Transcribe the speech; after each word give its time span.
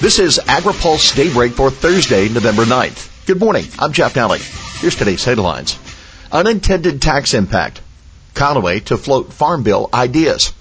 This 0.00 0.18
is 0.18 0.38
AgriPulse 0.38 1.14
Daybreak 1.14 1.52
for 1.52 1.70
Thursday, 1.70 2.28
November 2.28 2.64
9th. 2.64 3.26
Good 3.26 3.40
morning. 3.40 3.64
I'm 3.78 3.92
Jeff 3.92 4.14
Nalley. 4.14 4.40
Here's 4.80 4.96
today's 4.96 5.24
headlines. 5.24 5.78
Unintended 6.30 7.00
tax 7.00 7.32
impact. 7.32 7.80
Conaway 8.34 8.84
to 8.86 8.98
float 8.98 9.32
farm 9.32 9.62
bill 9.62 9.88
ideas. 9.94 10.52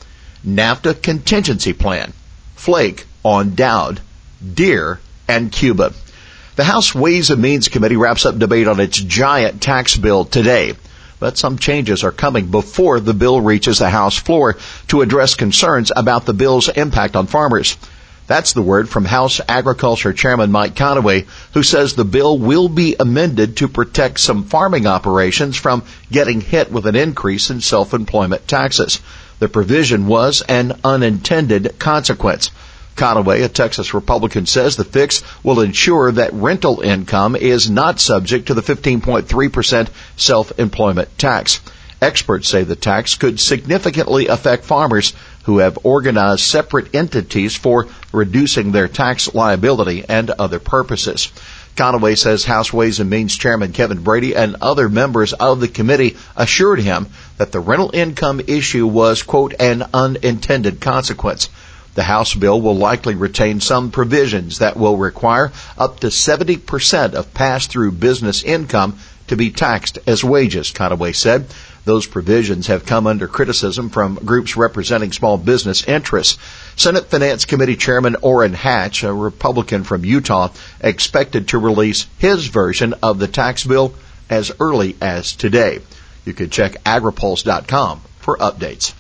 NAFTA 0.48 1.02
contingency 1.02 1.74
plan. 1.74 2.14
Flake 2.56 3.06
on 3.24 3.56
Doud, 3.56 4.00
Deere, 4.54 5.00
and 5.28 5.52
Cuba. 5.52 5.94
The 6.56 6.64
House 6.64 6.96
Ways 6.96 7.30
and 7.30 7.42
Means 7.42 7.68
Committee 7.68 7.98
wraps 7.98 8.26
up 8.26 8.38
debate 8.38 8.68
on 8.68 8.80
its 8.80 8.98
giant 8.98 9.62
tax 9.62 9.98
bill 9.98 10.24
today. 10.24 10.76
But 11.20 11.38
some 11.38 11.58
changes 11.58 12.04
are 12.04 12.12
coming 12.12 12.52
before 12.52 13.00
the 13.00 13.14
bill 13.14 13.42
reaches 13.42 13.80
the 13.80 13.90
House 13.90 14.18
floor 14.18 14.58
to 14.88 15.02
address 15.02 15.36
concerns 15.36 15.92
about 15.94 16.26
the 16.26 16.34
bill's 16.34 16.70
impact 16.70 17.16
on 17.16 17.28
farmers. 17.28 17.78
That's 18.26 18.54
the 18.54 18.62
word 18.62 18.88
from 18.88 19.04
House 19.04 19.42
Agriculture 19.50 20.14
Chairman 20.14 20.50
Mike 20.50 20.76
Conaway, 20.76 21.26
who 21.54 21.62
says 21.62 21.94
the 21.94 22.06
bill 22.06 22.38
will 22.38 22.70
be 22.70 22.96
amended 22.98 23.58
to 23.58 23.68
protect 23.68 24.20
some 24.20 24.46
farming 24.46 24.88
operations 24.88 25.58
from 25.58 25.84
getting 26.10 26.40
hit 26.40 26.72
with 26.72 26.86
an 26.86 26.96
increase 26.96 27.50
in 27.50 27.60
self-employment 27.60 28.48
taxes. 28.48 29.02
The 29.40 29.50
provision 29.50 30.08
was 30.08 30.42
an 30.48 30.80
unintended 30.86 31.78
consequence. 31.80 32.50
Conaway, 32.96 33.44
a 33.44 33.50
Texas 33.50 33.94
Republican, 33.94 34.46
says 34.46 34.78
the 34.78 34.86
fix 34.86 35.22
will 35.44 35.60
ensure 35.60 36.12
that 36.12 36.32
rental 36.34 36.80
income 36.80 37.36
is 37.36 37.70
not 37.70 38.00
subject 38.00 38.48
to 38.48 38.54
the 38.54 38.62
15.3% 38.62 39.90
self-employment 40.16 41.18
tax. 41.18 41.60
Experts 42.02 42.50
say 42.50 42.64
the 42.64 42.76
tax 42.76 43.16
could 43.16 43.40
significantly 43.40 44.28
affect 44.28 44.66
farmers 44.66 45.14
who 45.44 45.60
have 45.60 45.80
organized 45.84 46.42
separate 46.42 46.94
entities 46.96 47.56
for 47.56 47.88
reducing 48.12 48.72
their 48.72 48.88
tax 48.88 49.34
liability 49.34 50.06
and 50.08 50.30
other 50.30 50.60
purposes. 50.60 51.32
Conaway 51.76 52.16
says 52.16 52.46
House 52.46 52.72
Ways 52.72 53.00
and 53.00 53.10
Means 53.10 53.36
Chairman 53.36 53.74
Kevin 53.74 54.04
Brady 54.04 54.36
and 54.36 54.58
other 54.62 54.88
members 54.90 55.34
of 55.34 55.60
the 55.60 55.68
committee 55.68 56.18
assured 56.36 56.80
him 56.80 57.08
that 57.38 57.52
the 57.52 57.60
rental 57.60 57.90
income 57.94 58.42
issue 58.46 58.86
was, 58.86 59.24
quote, 59.24 59.56
an 59.60 59.84
unintended 59.94 60.80
consequence. 60.80 61.50
The 61.96 62.04
House 62.04 62.34
bill 62.34 62.62
will 62.62 62.76
likely 62.78 63.16
retain 63.16 63.60
some 63.60 63.92
provisions 63.92 64.60
that 64.60 64.78
will 64.78 64.98
require 64.98 65.52
up 65.78 66.00
to 66.02 66.08
70% 66.08 67.14
of 67.14 67.34
pass-through 67.34 67.92
business 67.94 68.44
income 68.44 68.98
to 69.28 69.36
be 69.36 69.52
taxed 69.52 70.00
as 70.06 70.24
wages, 70.24 70.72
Conaway 70.72 71.16
said. 71.16 71.48
Those 71.86 72.08
provisions 72.08 72.68
have 72.68 72.86
come 72.86 73.08
under 73.08 73.28
criticism 73.28 73.90
from 73.90 74.16
groups 74.16 74.56
representing 74.56 75.12
small 75.12 75.38
business 75.38 75.84
interests. 75.84 76.38
Senate 76.78 77.08
Finance 77.08 77.44
Committee 77.44 77.76
Chairman 77.76 78.16
Orrin 78.22 78.54
Hatch, 78.54 79.04
a 79.04 79.14
Republican 79.14 79.84
from 79.84 80.06
Utah, 80.06 80.50
expected 80.80 81.50
to 81.50 81.58
release 81.58 82.08
his 82.20 82.48
version 82.48 82.94
of 83.04 83.20
the 83.20 83.28
tax 83.28 83.66
bill 83.66 83.94
as 84.30 84.52
early 84.60 84.96
as 85.02 85.34
today. 85.34 85.80
You 86.26 86.34
can 86.34 86.50
check 86.50 86.82
agripulse.com 86.86 88.02
for 88.20 88.38
updates. 88.38 88.94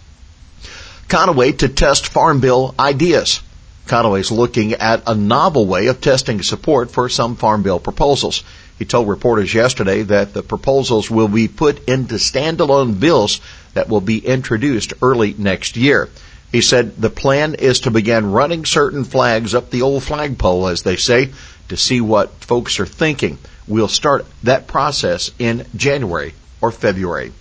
Conaway 1.07 1.57
to 1.59 1.69
test 1.69 2.07
Farm 2.07 2.41
Bill 2.41 2.75
ideas. 2.77 3.39
Conaway's 3.87 4.31
looking 4.31 4.73
at 4.73 5.03
a 5.07 5.15
novel 5.15 5.65
way 5.65 5.87
of 5.87 6.01
testing 6.01 6.41
support 6.41 6.91
for 6.91 7.07
some 7.07 7.35
Farm 7.35 7.63
Bill 7.63 7.79
proposals. 7.79 8.43
He 8.79 8.85
told 8.85 9.07
reporters 9.07 9.53
yesterday 9.53 10.01
that 10.03 10.33
the 10.33 10.43
proposals 10.43 11.09
will 11.09 11.27
be 11.27 11.47
put 11.47 11.87
into 11.87 12.15
standalone 12.15 12.99
bills 12.99 13.39
that 13.73 13.89
will 13.89 14.01
be 14.01 14.17
introduced 14.17 14.93
early 15.01 15.35
next 15.37 15.77
year. 15.77 16.09
He 16.51 16.61
said 16.61 16.97
the 16.97 17.09
plan 17.09 17.55
is 17.55 17.81
to 17.81 17.91
begin 17.91 18.31
running 18.31 18.65
certain 18.65 19.03
flags 19.03 19.55
up 19.55 19.69
the 19.69 19.81
old 19.81 20.03
flagpole, 20.03 20.67
as 20.67 20.83
they 20.83 20.95
say, 20.97 21.31
to 21.69 21.77
see 21.77 22.01
what 22.01 22.31
folks 22.43 22.79
are 22.79 22.85
thinking. 22.85 23.37
We'll 23.67 23.87
start 23.87 24.25
that 24.43 24.67
process 24.67 25.31
in 25.39 25.65
January 25.75 26.33
or 26.61 26.71
February. 26.71 27.31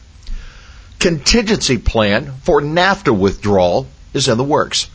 Contingency 0.98 1.78
plan 1.78 2.32
for 2.42 2.62
NAFTA 2.62 3.16
withdrawal 3.16 3.86
is 4.14 4.28
in 4.28 4.38
the 4.38 4.44
works. 4.44 4.88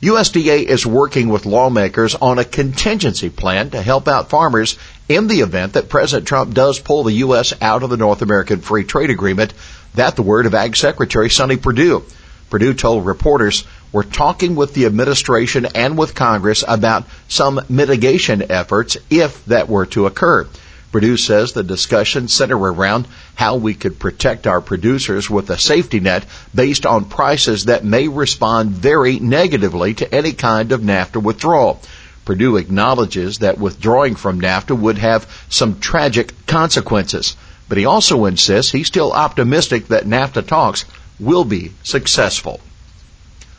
USDA 0.00 0.62
is 0.62 0.86
working 0.86 1.28
with 1.28 1.44
lawmakers 1.44 2.14
on 2.14 2.38
a 2.38 2.44
contingency 2.44 3.30
plan 3.30 3.70
to 3.70 3.82
help 3.82 4.06
out 4.06 4.30
farmers 4.30 4.78
in 5.08 5.26
the 5.26 5.40
event 5.40 5.72
that 5.72 5.88
President 5.88 6.28
Trump 6.28 6.54
does 6.54 6.78
pull 6.78 7.02
the 7.02 7.14
U.S. 7.14 7.52
out 7.60 7.82
of 7.82 7.90
the 7.90 7.96
North 7.96 8.22
American 8.22 8.60
Free 8.60 8.84
Trade 8.84 9.10
Agreement. 9.10 9.52
That 9.96 10.14
the 10.14 10.22
word 10.22 10.46
of 10.46 10.54
Ag 10.54 10.76
Secretary 10.76 11.28
Sonny 11.28 11.56
Perdue. 11.56 12.04
Perdue 12.48 12.74
told 12.74 13.06
reporters, 13.06 13.64
we're 13.90 14.04
talking 14.04 14.54
with 14.54 14.72
the 14.72 14.86
administration 14.86 15.66
and 15.74 15.98
with 15.98 16.14
Congress 16.14 16.62
about 16.66 17.04
some 17.26 17.60
mitigation 17.68 18.52
efforts 18.52 18.98
if 19.10 19.44
that 19.46 19.68
were 19.68 19.86
to 19.86 20.06
occur. 20.06 20.46
Perdue 20.90 21.18
says 21.18 21.52
the 21.52 21.62
discussions 21.62 22.32
center 22.32 22.56
around 22.56 23.06
how 23.34 23.56
we 23.56 23.74
could 23.74 23.98
protect 23.98 24.46
our 24.46 24.62
producers 24.62 25.28
with 25.28 25.50
a 25.50 25.58
safety 25.58 26.00
net 26.00 26.24
based 26.54 26.86
on 26.86 27.04
prices 27.04 27.66
that 27.66 27.84
may 27.84 28.08
respond 28.08 28.70
very 28.70 29.18
negatively 29.18 29.92
to 29.94 30.14
any 30.14 30.32
kind 30.32 30.72
of 30.72 30.80
NAFTA 30.80 31.22
withdrawal. 31.22 31.82
Perdue 32.24 32.56
acknowledges 32.56 33.38
that 33.38 33.58
withdrawing 33.58 34.14
from 34.14 34.40
NAFTA 34.40 34.78
would 34.78 34.98
have 34.98 35.26
some 35.50 35.78
tragic 35.78 36.46
consequences, 36.46 37.36
but 37.68 37.76
he 37.76 37.84
also 37.84 38.24
insists 38.24 38.72
he's 38.72 38.86
still 38.86 39.12
optimistic 39.12 39.88
that 39.88 40.06
NAFTA 40.06 40.46
talks 40.46 40.86
will 41.20 41.44
be 41.44 41.72
successful. 41.82 42.60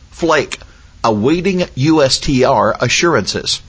Flake, 0.10 0.60
awaiting 1.04 1.60
USTR 1.60 2.76
assurances. 2.82 3.62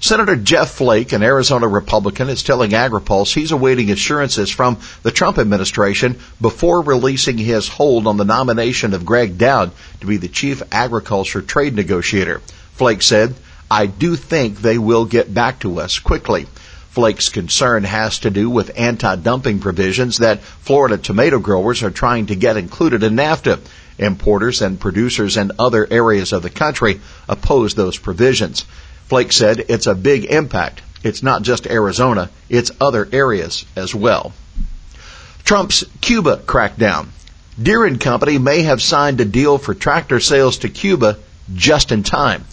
Senator 0.00 0.36
Jeff 0.36 0.70
Flake, 0.70 1.10
an 1.12 1.24
Arizona 1.24 1.66
Republican, 1.66 2.28
is 2.28 2.44
telling 2.44 2.70
AgriPulse 2.70 3.34
he's 3.34 3.50
awaiting 3.50 3.90
assurances 3.90 4.48
from 4.48 4.78
the 5.02 5.10
Trump 5.10 5.38
administration 5.38 6.20
before 6.40 6.82
releasing 6.82 7.36
his 7.36 7.66
hold 7.66 8.06
on 8.06 8.16
the 8.16 8.24
nomination 8.24 8.94
of 8.94 9.04
Gregg 9.04 9.38
Doud 9.38 9.72
to 10.00 10.06
be 10.06 10.16
the 10.16 10.28
chief 10.28 10.62
agriculture 10.70 11.42
trade 11.42 11.74
negotiator. 11.74 12.40
Flake 12.74 13.02
said, 13.02 13.34
I 13.68 13.86
do 13.86 14.14
think 14.14 14.58
they 14.58 14.78
will 14.78 15.04
get 15.04 15.34
back 15.34 15.60
to 15.60 15.80
us 15.80 15.98
quickly. 15.98 16.46
Flake's 16.90 17.28
concern 17.28 17.82
has 17.82 18.20
to 18.20 18.30
do 18.30 18.48
with 18.48 18.78
anti-dumping 18.78 19.58
provisions 19.58 20.18
that 20.18 20.42
Florida 20.42 20.96
tomato 20.96 21.40
growers 21.40 21.82
are 21.82 21.90
trying 21.90 22.26
to 22.26 22.36
get 22.36 22.56
included 22.56 23.02
in 23.02 23.16
NAFTA. 23.16 23.58
Importers 23.98 24.62
and 24.62 24.78
producers 24.78 25.36
in 25.36 25.50
other 25.58 25.84
areas 25.90 26.32
of 26.32 26.44
the 26.44 26.50
country 26.50 27.00
oppose 27.28 27.74
those 27.74 27.98
provisions. 27.98 28.64
Flake 29.08 29.32
said 29.32 29.64
it's 29.68 29.86
a 29.86 29.94
big 29.94 30.26
impact. 30.26 30.82
It's 31.02 31.22
not 31.22 31.42
just 31.42 31.66
Arizona, 31.66 32.30
it's 32.48 32.70
other 32.80 33.08
areas 33.10 33.64
as 33.74 33.94
well. 33.94 34.32
Trump's 35.44 35.84
Cuba 36.00 36.36
crackdown. 36.38 37.08
Deere 37.60 37.96
& 37.96 37.98
Company 37.98 38.38
may 38.38 38.62
have 38.62 38.82
signed 38.82 39.20
a 39.20 39.24
deal 39.24 39.58
for 39.58 39.74
tractor 39.74 40.20
sales 40.20 40.58
to 40.58 40.68
Cuba 40.68 41.16
just 41.54 41.90
in 41.90 42.02
time. 42.02 42.44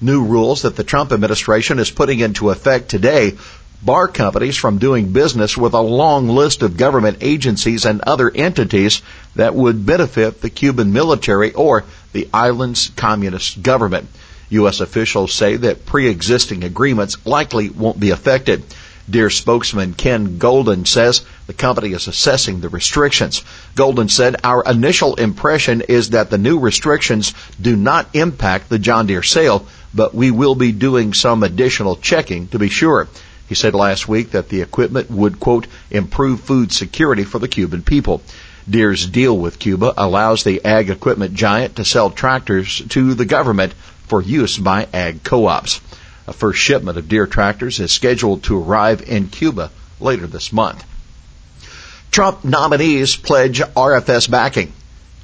New 0.00 0.24
rules 0.24 0.62
that 0.62 0.76
the 0.76 0.84
Trump 0.84 1.12
administration 1.12 1.78
is 1.78 1.90
putting 1.90 2.20
into 2.20 2.50
effect 2.50 2.88
today 2.88 3.36
bar 3.82 4.06
companies 4.06 4.56
from 4.56 4.78
doing 4.78 5.12
business 5.12 5.56
with 5.56 5.72
a 5.72 5.80
long 5.80 6.28
list 6.28 6.62
of 6.62 6.76
government 6.76 7.18
agencies 7.20 7.84
and 7.84 8.00
other 8.02 8.30
entities 8.30 9.02
that 9.34 9.54
would 9.54 9.84
benefit 9.84 10.40
the 10.40 10.50
Cuban 10.50 10.92
military 10.92 11.52
or 11.52 11.84
the 12.12 12.28
island's 12.32 12.90
communist 12.90 13.62
government. 13.62 14.08
U.S. 14.52 14.80
officials 14.80 15.32
say 15.32 15.56
that 15.56 15.86
pre-existing 15.86 16.64
agreements 16.64 17.24
likely 17.26 17.70
won't 17.70 18.00
be 18.00 18.10
affected. 18.10 18.62
Deere 19.10 19.30
spokesman 19.30 19.94
Ken 19.94 20.38
Golden 20.38 20.84
says 20.84 21.24
the 21.46 21.52
company 21.52 21.92
is 21.92 22.06
assessing 22.06 22.60
the 22.60 22.68
restrictions. 22.68 23.42
Golden 23.74 24.08
said, 24.08 24.36
our 24.44 24.62
initial 24.64 25.16
impression 25.16 25.80
is 25.80 26.10
that 26.10 26.30
the 26.30 26.38
new 26.38 26.58
restrictions 26.58 27.34
do 27.60 27.76
not 27.76 28.14
impact 28.14 28.68
the 28.68 28.78
John 28.78 29.06
Deere 29.06 29.22
sale, 29.22 29.66
but 29.92 30.14
we 30.14 30.30
will 30.30 30.54
be 30.54 30.70
doing 30.70 31.14
some 31.14 31.42
additional 31.42 31.96
checking 31.96 32.46
to 32.48 32.58
be 32.58 32.68
sure. 32.68 33.08
He 33.48 33.54
said 33.54 33.74
last 33.74 34.08
week 34.08 34.30
that 34.30 34.48
the 34.48 34.62
equipment 34.62 35.10
would, 35.10 35.40
quote, 35.40 35.66
improve 35.90 36.40
food 36.40 36.72
security 36.72 37.24
for 37.24 37.38
the 37.38 37.48
Cuban 37.48 37.82
people. 37.82 38.22
Deere's 38.70 39.06
deal 39.06 39.36
with 39.36 39.58
Cuba 39.58 39.92
allows 39.96 40.44
the 40.44 40.64
ag 40.64 40.88
equipment 40.88 41.34
giant 41.34 41.76
to 41.76 41.84
sell 41.84 42.10
tractors 42.10 42.80
to 42.90 43.14
the 43.14 43.24
government 43.24 43.74
for 44.12 44.20
use 44.20 44.58
by 44.58 44.86
ag 44.92 45.22
co-ops. 45.22 45.80
A 46.26 46.34
first 46.34 46.58
shipment 46.58 46.98
of 46.98 47.08
Deere 47.08 47.26
tractors 47.26 47.80
is 47.80 47.92
scheduled 47.92 48.42
to 48.42 48.62
arrive 48.62 49.00
in 49.08 49.28
Cuba 49.28 49.70
later 50.00 50.26
this 50.26 50.52
month. 50.52 50.84
Trump 52.10 52.44
nominees 52.44 53.16
pledge 53.16 53.60
RFS 53.60 54.30
backing. 54.30 54.70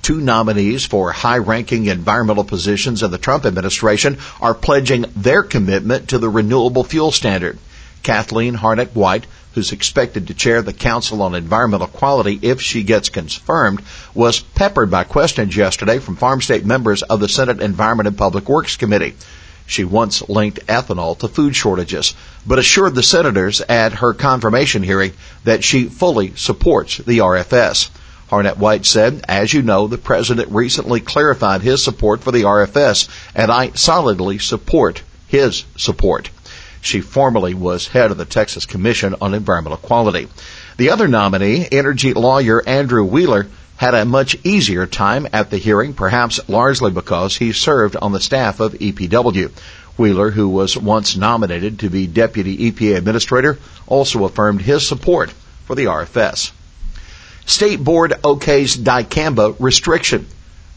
Two 0.00 0.22
nominees 0.22 0.86
for 0.86 1.12
high-ranking 1.12 1.84
environmental 1.84 2.44
positions 2.44 3.02
in 3.02 3.10
the 3.10 3.18
Trump 3.18 3.44
administration 3.44 4.16
are 4.40 4.54
pledging 4.54 5.04
their 5.14 5.42
commitment 5.42 6.08
to 6.08 6.16
the 6.16 6.30
renewable 6.30 6.82
fuel 6.82 7.12
standard. 7.12 7.58
Kathleen 8.02 8.54
Hartnett 8.54 8.96
White, 8.96 9.26
who's 9.54 9.72
expected 9.72 10.26
to 10.26 10.34
chair 10.34 10.62
the 10.62 10.72
Council 10.72 11.22
on 11.22 11.34
Environmental 11.34 11.86
Quality 11.86 12.38
if 12.42 12.60
she 12.60 12.82
gets 12.82 13.08
confirmed, 13.08 13.82
was 14.14 14.40
peppered 14.40 14.90
by 14.90 15.04
questions 15.04 15.56
yesterday 15.56 15.98
from 15.98 16.16
farm 16.16 16.40
state 16.40 16.64
members 16.64 17.02
of 17.02 17.20
the 17.20 17.28
Senate 17.28 17.60
Environment 17.60 18.06
and 18.06 18.18
Public 18.18 18.48
Works 18.48 18.76
Committee. 18.76 19.14
She 19.66 19.84
once 19.84 20.26
linked 20.28 20.66
ethanol 20.66 21.18
to 21.18 21.28
food 21.28 21.54
shortages, 21.54 22.14
but 22.46 22.58
assured 22.58 22.94
the 22.94 23.02
senators 23.02 23.60
at 23.60 23.92
her 23.92 24.14
confirmation 24.14 24.82
hearing 24.82 25.12
that 25.44 25.62
she 25.62 25.84
fully 25.84 26.32
supports 26.36 26.96
the 26.96 27.18
RFS. 27.18 27.90
Hartnett 28.30 28.58
White 28.58 28.86
said, 28.86 29.24
as 29.28 29.52
you 29.52 29.62
know, 29.62 29.86
the 29.86 29.98
president 29.98 30.50
recently 30.52 31.00
clarified 31.00 31.62
his 31.62 31.82
support 31.82 32.22
for 32.22 32.30
the 32.30 32.42
RFS, 32.42 33.08
and 33.34 33.50
I 33.50 33.72
solidly 33.72 34.38
support 34.38 35.02
his 35.26 35.64
support. 35.76 36.30
She 36.80 37.00
formerly 37.00 37.54
was 37.54 37.88
head 37.88 38.10
of 38.10 38.16
the 38.16 38.24
Texas 38.24 38.66
Commission 38.66 39.14
on 39.20 39.34
Environmental 39.34 39.78
Quality. 39.78 40.28
The 40.76 40.90
other 40.90 41.08
nominee, 41.08 41.66
energy 41.72 42.14
lawyer 42.14 42.62
Andrew 42.66 43.04
Wheeler, 43.04 43.48
had 43.76 43.94
a 43.94 44.04
much 44.04 44.36
easier 44.44 44.86
time 44.86 45.28
at 45.32 45.50
the 45.50 45.56
hearing, 45.56 45.92
perhaps 45.92 46.40
largely 46.48 46.90
because 46.90 47.36
he 47.36 47.52
served 47.52 47.96
on 47.96 48.12
the 48.12 48.20
staff 48.20 48.60
of 48.60 48.74
EPW. 48.74 49.50
Wheeler, 49.96 50.30
who 50.30 50.48
was 50.48 50.76
once 50.76 51.16
nominated 51.16 51.80
to 51.80 51.90
be 51.90 52.06
Deputy 52.06 52.70
EPA 52.70 52.96
Administrator, 52.96 53.58
also 53.86 54.24
affirmed 54.24 54.62
his 54.62 54.86
support 54.86 55.32
for 55.66 55.74
the 55.74 55.86
RFS. 55.86 56.52
State 57.46 57.82
Board 57.82 58.12
okays 58.22 58.76
dicamba 58.76 59.56
restriction. 59.58 60.26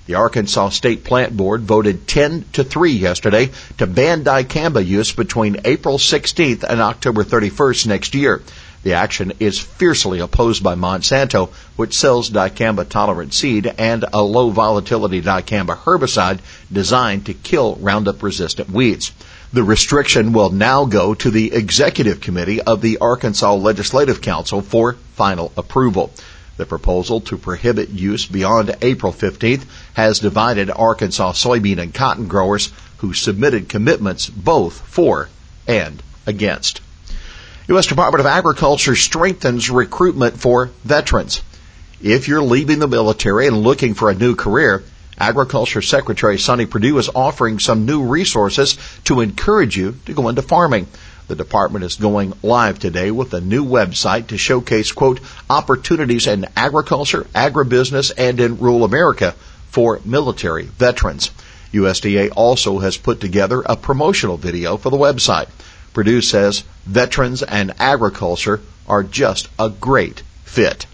The 0.08 0.16
Arkansas 0.16 0.70
State 0.70 1.04
Plant 1.04 1.38
Board 1.38 1.62
voted 1.62 2.08
10 2.08 2.46
to 2.54 2.64
3 2.64 2.92
yesterday 2.92 3.52
to 3.78 3.86
ban 3.86 4.24
dicamba 4.24 4.86
use 4.86 5.12
between 5.12 5.62
April 5.64 5.98
16th 6.00 6.64
and 6.64 6.82
October 6.82 7.24
31st 7.24 7.86
next 7.86 8.16
year. 8.16 8.42
The 8.84 8.94
action 8.94 9.34
is 9.40 9.60
fiercely 9.60 10.20
opposed 10.20 10.64
by 10.64 10.74
Monsanto, 10.74 11.50
which 11.76 11.96
sells 11.96 12.32
dicamba 12.32 12.90
tolerant 12.90 13.32
seed 13.32 13.72
and 13.78 14.04
a 14.12 14.24
low 14.24 14.50
volatility 14.50 15.22
dicamba 15.22 15.78
herbicide 15.78 16.40
designed 16.74 17.28
to 17.28 17.36
kill 17.36 17.76
Roundup 17.76 18.24
resistant 18.24 18.72
weeds. 18.72 19.12
The 19.54 19.64
restriction 19.64 20.34
will 20.34 20.50
now 20.50 20.86
go 20.86 21.14
to 21.14 21.30
the 21.30 21.54
Executive 21.54 22.22
Committee 22.22 22.62
of 22.62 22.82
the 22.82 22.98
Arkansas 22.98 23.54
Legislative 23.54 24.20
Council 24.20 24.62
for 24.62 24.94
final 25.14 25.52
approval. 25.56 26.12
The 26.62 26.68
proposal 26.68 27.22
to 27.22 27.40
prohibit 27.40 27.90
use 27.90 28.28
beyond 28.28 28.76
April 28.84 29.12
15th 29.12 29.64
has 29.96 30.20
divided 30.20 30.70
Arkansas 30.70 31.32
soybean 31.32 31.80
and 31.80 31.92
cotton 31.92 32.28
growers 32.28 32.70
who 32.98 33.14
submitted 33.14 33.68
commitments 33.68 34.30
both 34.30 34.80
for 34.82 35.30
and 35.68 36.04
against. 36.28 36.82
U.S. 37.68 37.88
Department 37.88 38.20
of 38.20 38.28
Agriculture 38.28 38.96
strengthens 38.96 39.72
recruitment 39.72 40.40
for 40.40 40.70
veterans. 40.84 41.42
If 42.00 42.28
you're 42.28 42.44
leaving 42.44 42.78
the 42.78 42.88
military 42.88 43.48
and 43.48 43.64
looking 43.64 43.96
for 43.96 44.12
a 44.12 44.16
new 44.16 44.36
career, 44.36 44.84
Agriculture 45.18 45.82
Secretary 45.82 46.38
Sonny 46.38 46.68
Perdue 46.68 47.00
is 47.00 47.10
offering 47.16 47.58
some 47.58 47.88
new 47.88 48.04
resources 48.04 48.78
to 49.06 49.22
encourage 49.22 49.76
you 49.76 49.96
to 50.06 50.14
go 50.14 50.30
into 50.30 50.44
farming. 50.44 50.86
The 51.32 51.38
department 51.38 51.86
is 51.86 51.96
going 51.96 52.34
live 52.44 52.78
today 52.78 53.10
with 53.10 53.34
a 53.34 53.40
new 53.40 53.64
website 53.64 54.28
to 54.28 54.38
showcase, 54.38 54.92
quote, 54.92 55.22
opportunities 55.50 56.28
in 56.28 56.46
agriculture, 56.58 57.26
agribusiness, 57.34 58.12
and 58.18 58.38
in 58.42 58.58
rural 58.58 58.84
America 58.84 59.34
for 59.70 60.02
military 60.04 60.66
veterans. 60.66 61.32
USDA 61.72 62.34
also 62.36 62.80
has 62.80 62.98
put 62.98 63.22
together 63.22 63.64
a 63.66 63.78
promotional 63.78 64.36
video 64.36 64.76
for 64.76 64.90
the 64.90 64.98
website. 64.98 65.48
Perdue 65.94 66.20
says 66.20 66.66
veterans 66.86 67.44
and 67.44 67.76
agriculture 67.80 68.60
are 68.86 69.02
just 69.02 69.48
a 69.58 69.70
great 69.70 70.24
fit. 70.44 70.86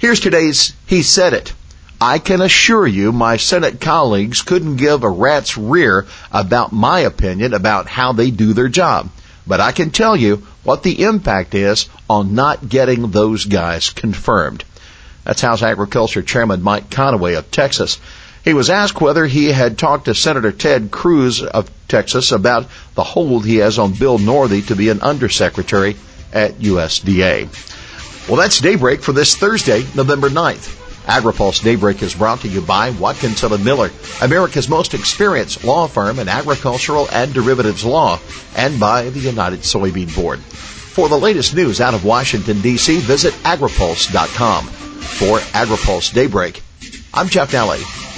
Here's 0.00 0.18
today's 0.18 0.72
He 0.86 1.02
Said 1.04 1.32
It. 1.32 1.52
I 2.00 2.18
can 2.18 2.40
assure 2.40 2.88
you 2.88 3.12
my 3.12 3.36
Senate 3.36 3.80
colleagues 3.80 4.42
couldn't 4.42 4.78
give 4.78 5.04
a 5.04 5.08
rat's 5.08 5.56
rear 5.56 6.06
about 6.32 6.72
my 6.72 6.98
opinion 6.98 7.54
about 7.54 7.86
how 7.86 8.12
they 8.12 8.32
do 8.32 8.52
their 8.52 8.68
job. 8.68 9.10
But 9.46 9.60
I 9.60 9.72
can 9.72 9.90
tell 9.90 10.16
you 10.16 10.46
what 10.62 10.82
the 10.82 11.02
impact 11.04 11.54
is 11.54 11.88
on 12.08 12.34
not 12.34 12.68
getting 12.68 13.10
those 13.10 13.44
guys 13.44 13.90
confirmed. 13.90 14.64
That's 15.24 15.40
House 15.40 15.62
Agriculture 15.62 16.22
Chairman 16.22 16.62
Mike 16.62 16.90
Conaway 16.90 17.36
of 17.36 17.50
Texas. 17.50 17.98
He 18.44 18.52
was 18.52 18.68
asked 18.68 19.00
whether 19.00 19.24
he 19.24 19.46
had 19.52 19.78
talked 19.78 20.04
to 20.04 20.14
Senator 20.14 20.52
Ted 20.52 20.90
Cruz 20.90 21.42
of 21.42 21.70
Texas 21.88 22.30
about 22.30 22.66
the 22.94 23.04
hold 23.04 23.46
he 23.46 23.56
has 23.56 23.78
on 23.78 23.92
Bill 23.92 24.18
Northey 24.18 24.66
to 24.66 24.76
be 24.76 24.90
an 24.90 25.00
undersecretary 25.00 25.96
at 26.32 26.58
USDA. 26.58 27.48
Well, 28.28 28.36
that's 28.36 28.60
Daybreak 28.60 29.02
for 29.02 29.12
this 29.12 29.36
Thursday, 29.36 29.84
November 29.94 30.28
9th. 30.28 30.83
AgriPulse 31.06 31.62
Daybreak 31.62 32.02
is 32.02 32.14
brought 32.14 32.40
to 32.40 32.48
you 32.48 32.60
by 32.60 32.90
Watkinson 32.90 33.52
and 33.52 33.64
Miller, 33.64 33.90
America's 34.22 34.68
most 34.68 34.94
experienced 34.94 35.62
law 35.64 35.86
firm 35.86 36.18
in 36.18 36.28
agricultural 36.28 37.08
and 37.12 37.32
derivatives 37.34 37.84
law, 37.84 38.18
and 38.56 38.80
by 38.80 39.10
the 39.10 39.20
United 39.20 39.60
Soybean 39.60 40.14
Board. 40.16 40.40
For 40.40 41.08
the 41.08 41.18
latest 41.18 41.54
news 41.54 41.80
out 41.80 41.94
of 41.94 42.04
Washington, 42.04 42.60
D.C., 42.62 43.00
visit 43.00 43.34
agripulse.com. 43.42 44.66
For 44.66 45.38
AgriPulse 45.38 46.14
Daybreak, 46.14 46.62
I'm 47.12 47.28
Jeff 47.28 47.52
Nalley. 47.52 48.13